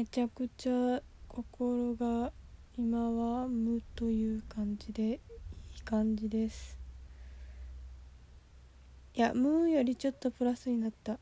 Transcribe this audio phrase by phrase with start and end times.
[0.00, 2.32] めちゃくちゃ心が
[2.78, 5.18] 今は無という感じでいい
[5.84, 6.78] 感じです。
[9.14, 11.12] いや無よりちょっとプラスになった。
[11.12, 11.16] あ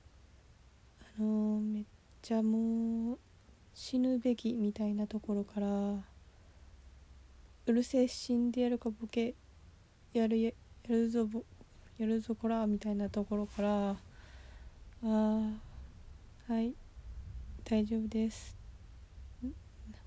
[1.19, 1.85] のーめっ
[2.23, 3.19] ちゃもう
[3.75, 5.67] 死ぬべきみたいなところから
[7.67, 9.35] うるせえ死んでやるかボケ
[10.13, 10.53] やるや
[10.89, 11.43] るぞボ
[11.99, 15.53] やるぞこらみたいなところからあー
[16.47, 16.75] はい
[17.65, 18.58] 大丈夫です。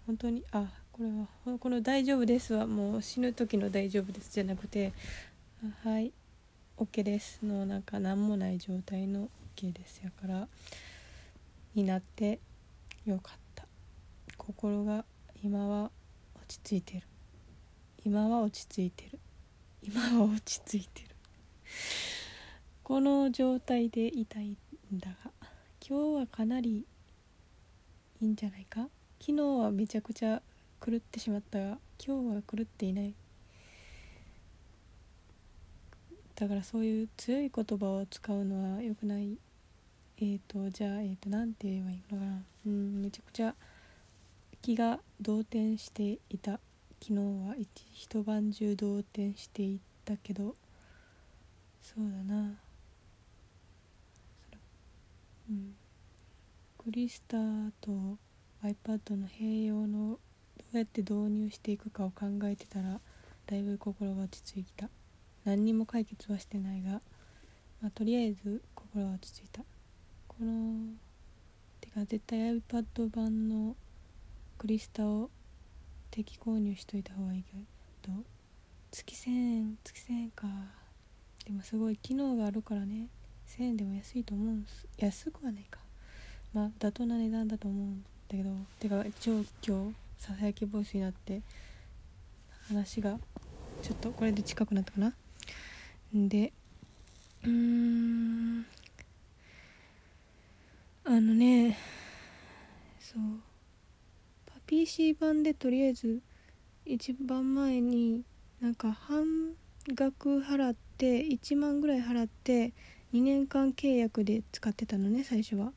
[0.05, 4.93] 本当にあこれはこの「大丈夫です」はもう死ぬ時の「大丈夫です」じゃなくて
[5.83, 6.11] 「はい
[6.77, 10.47] OK です」のなんか何もない状態の OK ですやから
[11.75, 12.39] になって
[13.05, 13.65] よかった。
[14.37, 15.05] 心が
[15.43, 15.91] 今は
[16.35, 17.07] 落ち着いてる。
[18.03, 19.19] 今は落ち着いてる。
[19.83, 21.15] 今は落ち着いてる。
[22.83, 24.57] この状態でいたい
[24.93, 25.31] んだが
[25.87, 26.85] 今日はかなり
[28.19, 28.89] いいんじゃないか？
[29.23, 30.41] 昨日はめちゃくちゃ
[30.83, 33.13] 狂ってしまったが今日は狂っていない。
[36.33, 39.37] だからそういう強い言葉を使うのは良くない。
[40.17, 42.41] えーとじゃあえーとなんて言えばいいのかな。
[42.65, 43.53] うんめちゃくちゃ
[44.63, 46.53] 気が動転していた。
[46.99, 50.55] 昨日は一一晩中動転していたけど。
[51.83, 52.55] そうだな。
[55.47, 55.75] うん。
[56.79, 57.37] クリスタ
[57.79, 58.17] と
[58.63, 60.19] iPad の併用の
[60.57, 62.99] どうやって導入していくかを考えてたら
[63.47, 64.89] だいぶ心が落ち着いた。
[65.43, 67.01] 何にも解決はしてないが、
[67.81, 69.63] まあ、とりあえず心は落ち着いた。
[70.27, 70.93] この
[71.81, 73.75] てか絶対 iPad 版の
[74.57, 75.31] クリスタを
[76.11, 77.53] 定期購入しといた方がいいけ
[78.07, 78.13] ど
[78.91, 80.47] 月1000円月1000円か。
[81.45, 83.07] でもすごい機能があるからね。
[83.47, 84.87] 1000円でも安いと思うんす。
[84.97, 85.79] 安くはないか。
[86.53, 91.41] まあ妥当な値段だと思うんすだけどてか一応今日ささやきボイスになって
[92.69, 93.19] 話が
[93.81, 95.13] ちょっとこれで近くなったかな？
[96.13, 96.53] で
[97.43, 98.65] うーん
[101.03, 101.77] あのね
[103.01, 103.21] そう
[104.65, 106.21] PC 版でとりあえず
[106.85, 108.23] 一番前に
[108.61, 109.55] なんか半
[109.93, 112.71] 額払って1万ぐらい払って
[113.13, 115.73] 2年間契約で使ってたのね最初は。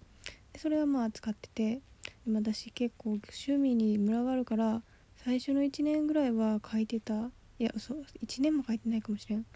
[0.57, 1.81] それはまあ使ってて。
[2.27, 4.83] 私結構趣味に群があるから
[5.17, 7.31] 最初の1年ぐらいは書いてた。
[7.59, 9.47] いやそう1年も書いてないかもしれん。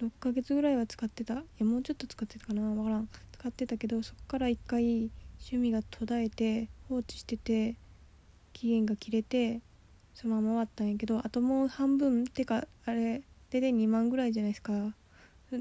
[0.00, 1.34] 6ヶ月ぐらいは使ってた。
[1.34, 2.62] いやもうちょっと使ってたかな。
[2.62, 3.08] わからん。
[3.32, 7.76] 使ってたけどそっから一回趣味が途絶えて放置してて
[8.52, 9.60] 期限が切れて
[10.14, 12.26] そのまま終わったんやけどあともう半分。
[12.26, 14.94] てかあれでで2万ぐらいじゃないですか。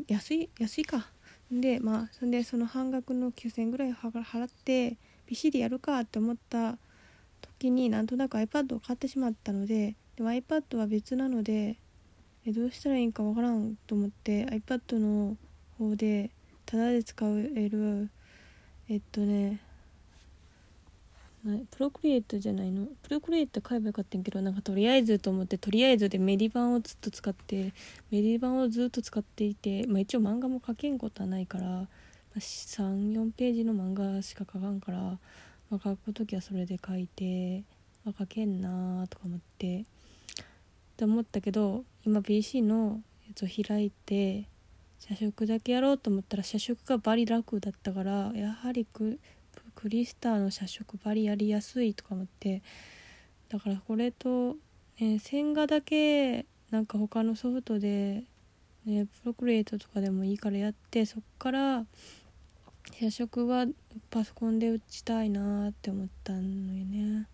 [0.07, 1.07] 安い安いか。
[1.51, 4.97] でまあそんでその半額の9000円ぐらい払って
[5.29, 6.79] PC でやるかって思った
[7.40, 11.78] 時になんとなく iPad を買ってしまったのででも iPad は別なので
[12.47, 15.38] えどうしたらいいんかわからんと思って iPad の
[15.78, 16.31] 方で
[16.66, 18.09] タダで使える
[18.89, 19.59] えっとね
[21.44, 22.88] プロクリエイトじゃないの？
[23.03, 27.72] プロクリエイト買えばよかったんけどなんかとりあえずと思ってとりあえずでメディ版をずっと使って
[28.12, 31.88] メディ版をずっと使っていて、まあ、一応漫画も書けんことはないから、
[32.38, 35.19] 34ページの漫画しか書かんから、ま
[35.72, 37.63] あ、書く時はそれで書いて、
[38.06, 39.85] まあ、書けんなーとか思ってっ
[40.97, 44.47] て思ったけど今 PC のやつを開いて
[45.00, 49.19] 社食だけやろうと思ったら社食がバリ楽だったからやはりく
[49.75, 52.62] クリスターの社食バリやりやすいとか思って
[53.47, 54.57] だからこれと、
[55.00, 58.23] ね、線画だけなんか他のソフトで、
[58.85, 61.85] プロクリエイトとかでもいいからやってそっから
[62.91, 63.66] 社食は
[64.09, 66.45] パソコンで打ちたいなって思ったのよ
[66.85, 67.27] ね。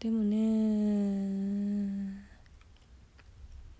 [0.00, 2.26] でもね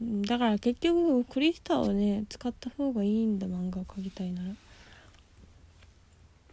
[0.00, 4.50] だから結局クリスタをね使った方がいいんだ漫画を描きたいなら。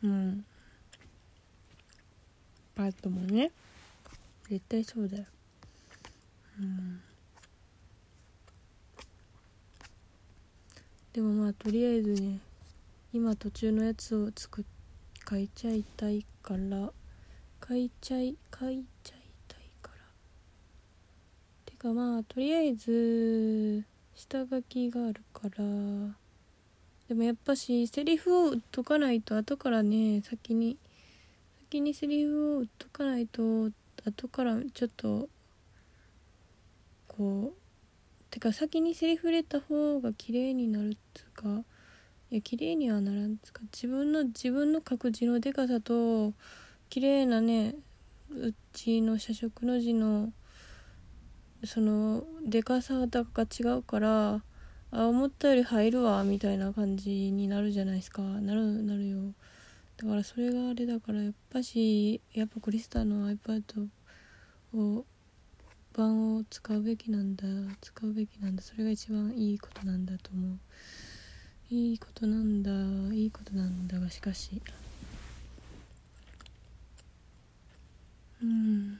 [0.03, 0.45] うん。
[2.75, 3.51] パットもね。
[4.49, 5.25] 絶対そうだよ。
[6.59, 7.01] うん。
[11.13, 12.39] でもまあとりあえずね
[13.11, 14.65] 今途中のやつを作っ
[15.29, 16.91] 書いちゃいたいから
[17.67, 19.95] 書いちゃい書いちゃいたいから。
[21.65, 23.83] てかまあとりあえず
[24.15, 25.57] 下書きがあるから
[27.07, 30.77] でもやっぱしセリフを解かないと後からね先に
[31.65, 33.69] 先にセリフを解かないと
[34.03, 35.29] 後からちょっと
[37.07, 41.63] こうてか先にセリフ入れた方が綺麗になるっつうか
[42.31, 46.33] いや綺麗にはならんつか自分の自分の書く字のでかさと
[46.89, 47.75] 綺麗なね
[48.29, 50.31] うちの社食の字の
[51.63, 54.43] そのでかさが違うから
[54.91, 58.21] あ思ったより入るわみたいな感じになるじゃないですか。
[58.21, 59.33] なるなるよ。
[59.97, 63.87] だからそれがあれだからやっぱしやっぱクリスタの iPad
[64.73, 65.05] を
[65.93, 67.43] 版を使うべきなんだ
[67.81, 70.59] 使うべきなんだそれが一番いいことなんだと思う。
[71.71, 72.71] いいことなんだ。
[73.13, 74.59] いいことなんだがしかし。
[78.41, 78.99] うん。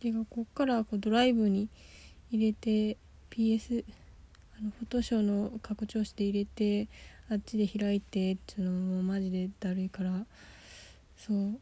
[0.00, 1.68] でこっからこうドライブに
[2.32, 2.96] 入れて
[3.30, 3.84] PS
[4.58, 6.88] あのフォトショーの拡張して入れて
[7.30, 10.26] あっちで開いてっていうのもマジでだるいから。
[11.16, 11.58] そう。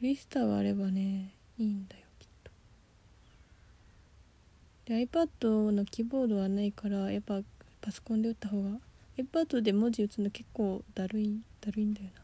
[0.00, 2.01] リスタはあればねいいんだよ。
[4.86, 7.40] で iPad のキーボードはないからやっぱ
[7.80, 8.70] パソコンで打った方が
[9.18, 12.22] iPad で文字打つの結構だるいだるいんだよな。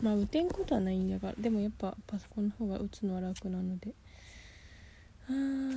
[0.00, 3.92] まあ打てんことはないんだからでもやっぱパソコンの方が打つのは楽なので。
[5.28, 5.32] あ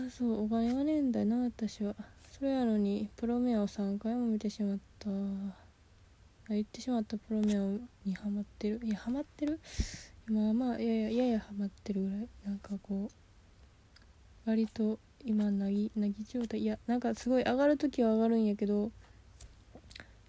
[0.07, 1.95] あそうお金がねえんだよな私は。
[2.31, 5.09] それやのにプロメアを3回も見てしまった。
[5.09, 5.13] あ
[6.49, 7.59] 言ってしまったプロメア
[8.05, 8.79] にハマってる？
[8.83, 9.59] いやハマってる？
[10.31, 12.29] まあまあややややハマってるぐらい。
[12.45, 13.09] なんかこ
[14.45, 16.61] う割と今なぎなぎ状態。
[16.61, 18.91] いやなんかすごい上がる時は上がるんやけどっ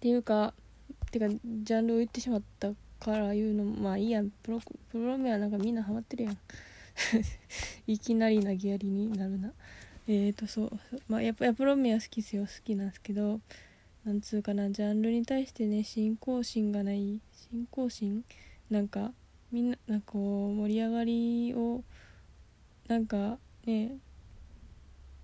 [0.01, 0.53] ていうか
[1.11, 4.29] てかジャンルを言ってしまったから言うのまあいいやん。
[4.29, 4.59] プロ
[4.91, 6.37] プロメアなんかみんなハマってるやん。
[7.87, 9.53] いきなり投げやりになるな。
[10.07, 10.79] えーとそう。
[11.07, 12.43] まあやっぱプロメア好きっすよ。
[12.43, 13.39] 好きなんですけど
[14.03, 17.21] なんつうかなジャンルに対してね信仰心がない。
[17.49, 18.25] 信仰心？
[18.69, 19.13] なんか
[19.53, 21.83] みんななんかこう盛り上がりを
[22.87, 23.97] なんかね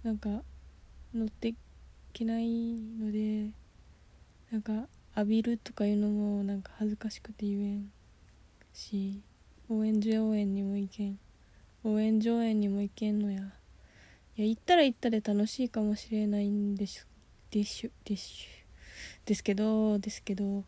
[0.04, 0.30] なんか
[1.16, 1.56] 乗ってい
[2.14, 3.50] けないので
[4.52, 4.88] なんか
[5.18, 7.92] 浴びるとかいうのもなんか恥ずかしくて言えん
[8.72, 9.20] し
[9.68, 11.20] 応援上演にも行けん。
[11.84, 13.40] 応援上演にも行けんのや。
[13.40, 17.04] いや行ったら行ったで楽しいかもしれないんでし
[17.50, 18.48] でしゅでしゅ。
[19.26, 20.64] ですけどですけどう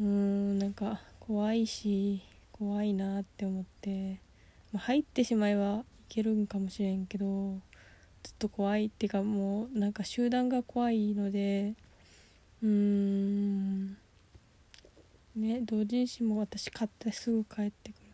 [0.00, 2.22] ーんなんか怖いし
[2.58, 4.20] 怖いなって思って、
[4.72, 7.58] まあ、入ってしまえばいけるんかもしれんけど
[8.22, 11.74] ずっと怖いっていうかもうなんか集団が怖いので
[12.62, 13.96] うーん
[15.36, 18.06] ね同人誌も私買ってすぐ帰ってくる。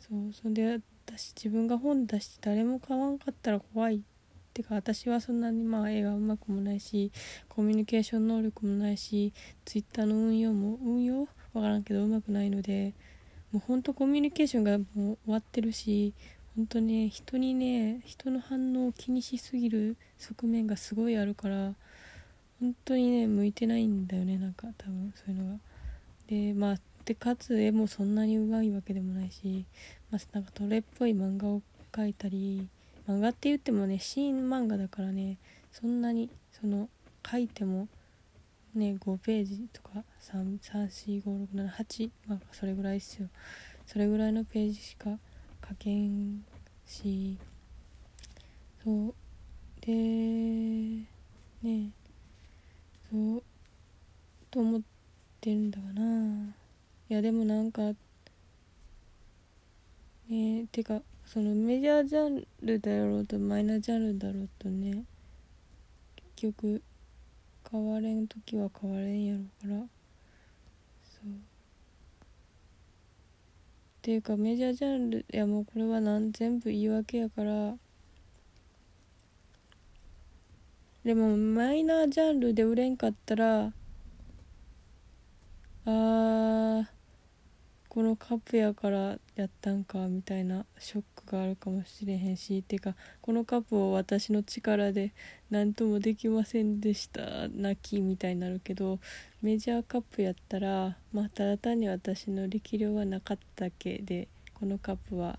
[0.00, 4.00] そうそんで私自分が本出して誰も買わんかったら怖いっ
[4.54, 7.12] てか私はそんなにまあ絵がうまくもないし
[7.48, 9.32] コミュニケーション能力もないし
[9.64, 12.92] ツイッターの運用も運用わからんけどうまくないので
[13.52, 16.12] もうほんとコミュニケーションがもう終わってるし
[16.56, 21.74] 本当ね人にね人の反応を気にしすぎる側面がすごいあるから
[22.60, 25.58] 本当にね向いてないんだよねなんか多分そういうのが。
[26.28, 29.64] でまあでかつ絵もそんなにうまいわけでもないし、
[30.10, 31.62] まあ、なんかトレっぽい漫画を
[31.92, 32.68] 描いたり
[33.08, 35.38] 漫画って言ってもね新漫画だからね
[35.70, 36.28] そんなに
[36.60, 36.88] その
[37.30, 37.86] 書いても
[38.76, 43.28] ね5ページとか34567まあそれぐらいっすよ。
[43.86, 45.18] それぐらいのページしか
[45.68, 46.44] 書けん
[46.84, 47.38] し。
[48.84, 49.14] そう。
[49.80, 49.92] で
[51.62, 51.90] ね。
[53.10, 53.42] そう。
[54.50, 54.80] と思っ
[55.40, 56.54] てるんだかな。
[57.08, 57.92] いやでもなんか
[60.28, 65.04] ねてかそのメジャージャンルだろうとマイナージャンルだろうとね
[66.34, 66.82] 結局
[67.70, 69.78] 変われん時は変われんやろから。
[71.04, 71.28] そう。
[71.28, 71.32] っ
[74.02, 77.76] ていうかメジャージャンルいやもうこれはなん全部言い訳やから。
[81.04, 83.72] でもマイナージャンルで売れんかったらあ
[85.86, 86.90] あ
[87.96, 95.14] このカップやからやったんかみたいなショックがあるかもしれへんしてかこのカップを私の力で
[95.48, 98.98] 何ともできませんでした泣きみたいになるけど
[99.40, 105.38] メジャーカップやったらまあただ単に私の力量がなかっただけでこのカップは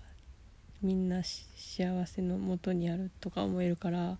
[0.82, 4.18] みんな幸せのもとにあるとか思えるから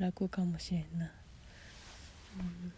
[0.00, 1.12] 楽かもしれんな。
[2.40, 2.77] うん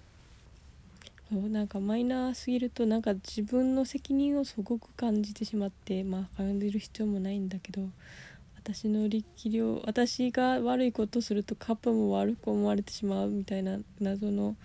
[1.31, 7.83] そうなんかマイナーすぎるとなんか自分の責任をすごく感じてしまってまあ感じる必要もないんだけど
[8.57, 14.57] 私の力量私が悪いことするとカップも悪く思われてしまうみたいな謎の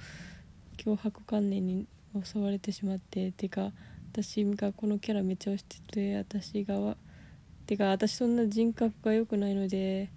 [0.77, 1.85] 脅迫観念に
[2.23, 3.71] 襲われてしまっててか
[4.11, 6.97] 私がこのキャラめっちゃ推してて私が
[7.67, 10.09] てか私そんな人格が良くないので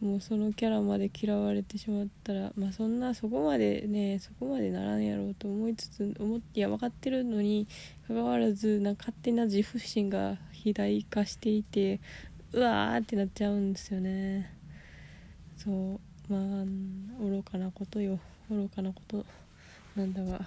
[0.00, 7.66] もうそのキャラまで嫌われてしまったらまあそんなそこまでねそこまでならんやろうと思いつつ思っていや分かってるのに
[8.06, 12.00] かかわらずな勝手な自負心が肥大化していて
[12.52, 14.50] うわーってなっちゃうんですよね。
[15.58, 16.32] そう。
[16.32, 16.64] まあ
[17.20, 18.18] 愚かなことよ。
[18.50, 19.26] 愚かなこと
[19.94, 20.40] なんだが。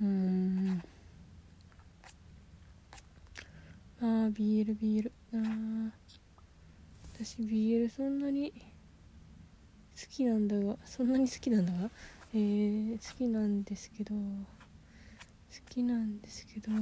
[0.00, 0.82] うん。
[4.00, 6.09] ああビー BL BL あー。
[7.22, 11.90] 私 BL そんなに好きなんだがそんなに好きなんだが？
[12.32, 14.20] えー、好きなんですけど好
[15.68, 16.78] きなんですけど好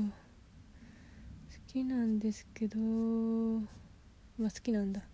[1.67, 5.01] きなんですけどまあ好きなんだ。
[5.01, 5.07] 好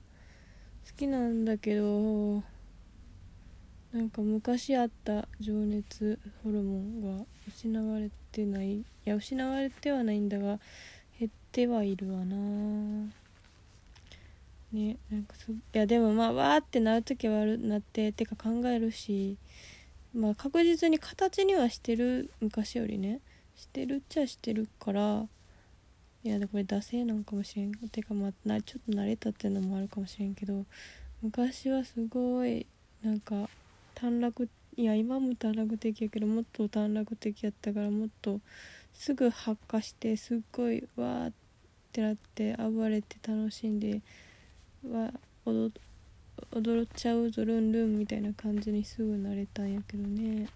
[0.95, 2.43] きなんだけど
[3.95, 10.61] なんか昔あった情熱ホルモンが失われてないいや失われてはないんだが
[11.19, 13.24] 減ってはいるわな。
[14.75, 19.39] ねなんかそいやでもまあわーってなる時はあるなっててか考えるし
[20.15, 23.21] まあ確実に形にはしてる昔よりね。
[23.57, 25.27] してるっちゃしてるから
[26.25, 27.73] いやでこれ惰性なんかもしれん。
[27.73, 30.65] てかまあなちょっと慣れたっていうのもあるかもしれんけど
[31.23, 32.67] 昔はすごい
[33.03, 33.49] なんか
[33.95, 38.41] 短絡いや今も短絡的やけどもっと短絡的やったからもっと
[38.93, 41.33] すぐ発火してすっごいわーっ
[41.93, 44.01] てなって暴れて楽しんで
[44.93, 45.13] は
[45.45, 50.49] 踊っちゃうぞルンルンみたいな感じにすぐなれたんやけどね。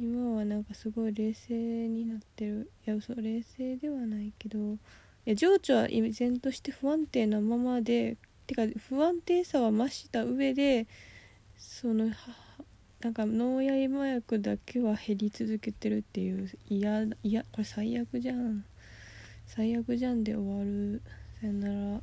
[0.00, 2.70] 今はなんかすごい冷静になってる。
[2.86, 4.58] いや嘘冷静ではないけど。
[4.58, 4.76] い
[5.24, 10.86] や情緒は依然として不安定なままでてか不安定さは増した上で
[11.58, 12.10] その
[13.00, 18.64] なんか脳や麻薬だけは減り続けてるっていういやいやこれ最悪じゃん。
[19.46, 21.02] 最悪じゃんで終わる。
[21.40, 22.00] さよなら。